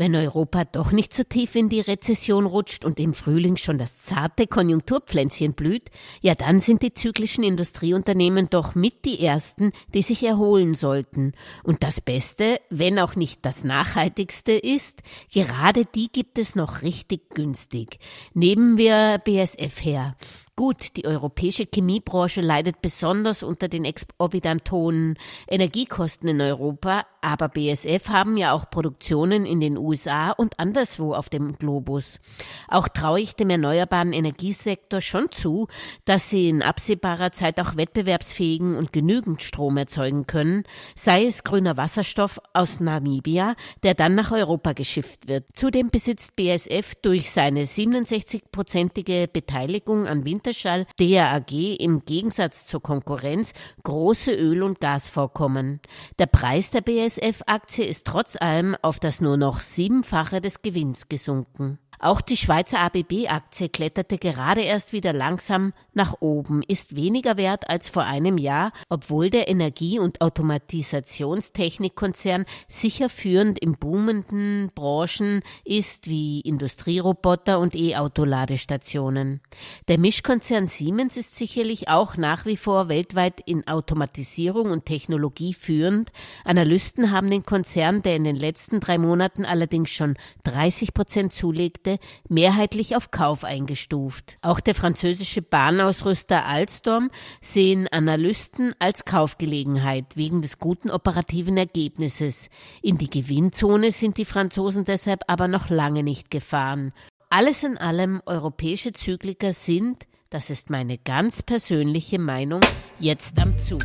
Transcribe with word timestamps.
Wenn 0.00 0.14
Europa 0.14 0.64
doch 0.64 0.92
nicht 0.92 1.12
so 1.12 1.24
tief 1.24 1.56
in 1.56 1.68
die 1.68 1.80
Rezession 1.80 2.46
rutscht 2.46 2.84
und 2.84 3.00
im 3.00 3.14
Frühling 3.14 3.56
schon 3.56 3.78
das 3.78 4.00
zarte 4.04 4.46
Konjunkturpflänzchen 4.46 5.54
blüht, 5.54 5.90
ja 6.20 6.36
dann 6.36 6.60
sind 6.60 6.82
die 6.82 6.94
zyklischen 6.94 7.42
Industrieunternehmen 7.42 8.48
doch 8.48 8.76
mit 8.76 9.04
die 9.04 9.18
ersten, 9.24 9.72
die 9.94 10.02
sich 10.02 10.24
erholen 10.24 10.74
sollten. 10.74 11.32
Und 11.64 11.82
das 11.82 12.00
Beste, 12.00 12.60
wenn 12.70 13.00
auch 13.00 13.16
nicht 13.16 13.44
das 13.44 13.64
Nachhaltigste 13.64 14.52
ist, 14.52 15.02
gerade 15.32 15.84
die 15.84 16.12
gibt 16.12 16.38
es 16.38 16.54
noch 16.54 16.82
richtig 16.82 17.30
günstig. 17.30 17.98
Nehmen 18.34 18.78
wir 18.78 19.18
BSF 19.24 19.84
her. 19.84 20.14
Gut, 20.54 20.96
die 20.96 21.06
europäische 21.06 21.66
Chemiebranche 21.72 22.40
leidet 22.40 22.82
besonders 22.82 23.44
unter 23.44 23.68
den 23.68 23.84
exorbitant 23.84 24.68
hohen 24.72 25.16
Energiekosten 25.46 26.28
in 26.28 26.40
Europa, 26.40 27.06
aber 27.20 27.48
BSF 27.48 28.08
haben 28.08 28.36
ja 28.36 28.52
auch 28.52 28.68
Produktionen 28.68 29.46
in 29.46 29.60
den 29.60 29.78
USA 29.78 29.87
und 30.36 30.58
anderswo 30.58 31.14
auf 31.14 31.28
dem 31.28 31.58
Globus. 31.58 32.18
Auch 32.66 32.88
traue 32.88 33.20
ich 33.20 33.36
dem 33.36 33.50
erneuerbaren 33.50 34.12
Energiesektor 34.12 35.00
schon 35.00 35.30
zu, 35.30 35.68
dass 36.04 36.30
sie 36.30 36.48
in 36.48 36.62
absehbarer 36.62 37.32
Zeit 37.32 37.60
auch 37.60 37.76
wettbewerbsfähigen 37.76 38.74
und 38.74 38.92
genügend 38.92 39.42
Strom 39.42 39.76
erzeugen 39.76 40.26
können, 40.26 40.64
sei 40.96 41.26
es 41.26 41.44
grüner 41.44 41.76
Wasserstoff 41.76 42.40
aus 42.52 42.80
Namibia, 42.80 43.54
der 43.82 43.94
dann 43.94 44.14
nach 44.14 44.32
Europa 44.32 44.72
geschifft 44.72 45.28
wird. 45.28 45.44
Zudem 45.54 45.90
besitzt 45.90 46.36
BSF 46.36 46.94
durch 46.96 47.30
seine 47.30 47.64
67-prozentige 47.64 49.28
Beteiligung 49.28 50.06
an 50.06 50.24
Winter 50.24 50.48
Winterschall 50.48 50.86
DAG 50.98 51.52
im 51.52 52.04
Gegensatz 52.04 52.66
zur 52.66 52.80
Konkurrenz 52.80 53.52
große 53.82 54.32
Öl- 54.32 54.62
und 54.62 54.80
Gasvorkommen. 54.80 55.80
Der 56.18 56.26
Preis 56.26 56.70
der 56.70 56.80
BSF-Aktie 56.80 57.84
ist 57.84 58.06
trotz 58.06 58.36
allem 58.40 58.76
auf 58.80 58.98
das 58.98 59.20
nur 59.20 59.36
noch 59.36 59.60
siebenfache 59.78 60.40
des 60.40 60.60
Gewinns 60.60 61.08
gesunken. 61.08 61.78
Auch 62.00 62.20
die 62.20 62.36
Schweizer 62.36 62.78
ABB-Aktie 62.80 63.68
kletterte 63.68 64.18
gerade 64.18 64.60
erst 64.60 64.92
wieder 64.92 65.12
langsam 65.12 65.72
nach 65.94 66.14
oben, 66.20 66.62
ist 66.62 66.94
weniger 66.94 67.36
wert 67.36 67.68
als 67.68 67.88
vor 67.88 68.04
einem 68.04 68.38
Jahr, 68.38 68.70
obwohl 68.88 69.30
der 69.30 69.48
Energie- 69.48 69.98
und 69.98 70.20
Automatisationstechnikkonzern 70.20 72.44
sicher 72.68 73.10
führend 73.10 73.58
in 73.58 73.72
boomenden 73.72 74.70
Branchen 74.76 75.42
ist 75.64 76.08
wie 76.08 76.38
Industrieroboter 76.40 77.58
und 77.58 77.74
E-Auto-Ladestationen. 77.74 79.40
Der 79.88 79.98
Mischkonzern 79.98 80.68
Siemens 80.68 81.16
ist 81.16 81.36
sicherlich 81.36 81.88
auch 81.88 82.16
nach 82.16 82.46
wie 82.46 82.56
vor 82.56 82.88
weltweit 82.88 83.40
in 83.44 83.66
Automatisierung 83.66 84.70
und 84.70 84.86
Technologie 84.86 85.54
führend. 85.54 86.12
Analysten 86.44 87.10
haben 87.10 87.28
den 87.28 87.42
Konzern, 87.42 88.02
der 88.02 88.14
in 88.14 88.22
den 88.22 88.36
letzten 88.36 88.78
drei 88.78 88.98
Monaten 88.98 89.44
allerdings 89.44 89.90
schon 89.90 90.16
30 90.44 90.94
Prozent 90.94 91.32
zulegte, 91.32 91.87
Märkte 91.88 91.98
mehrheitlich 92.28 92.96
auf 92.96 93.10
Kauf 93.10 93.44
eingestuft. 93.44 94.36
Auch 94.42 94.60
der 94.60 94.74
französische 94.74 95.42
Bahnausrüster 95.42 96.44
Alstom 96.44 97.10
sehen 97.40 97.88
Analysten 97.88 98.74
als 98.78 99.04
Kaufgelegenheit 99.04 100.16
wegen 100.16 100.42
des 100.42 100.58
guten 100.58 100.90
operativen 100.90 101.56
Ergebnisses. 101.56 102.48
In 102.82 102.98
die 102.98 103.10
Gewinnzone 103.10 103.92
sind 103.92 104.16
die 104.18 104.24
Franzosen 104.24 104.84
deshalb 104.84 105.22
aber 105.26 105.48
noch 105.48 105.70
lange 105.70 106.02
nicht 106.02 106.30
gefahren. 106.30 106.92
Alles 107.30 107.62
in 107.62 107.78
allem 107.78 108.20
europäische 108.26 108.92
Zykliker 108.92 109.52
sind, 109.52 110.06
das 110.30 110.50
ist 110.50 110.70
meine 110.70 110.98
ganz 110.98 111.42
persönliche 111.42 112.18
Meinung, 112.18 112.60
jetzt 112.98 113.38
am 113.38 113.58
Zug. 113.58 113.84